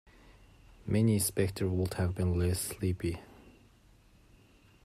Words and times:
Many 0.87 1.17
a 1.17 1.19
spectre 1.19 1.69
would 1.69 1.93
have 1.93 2.15
been 2.15 2.35
less 2.39 2.59
slippy. 2.59 3.19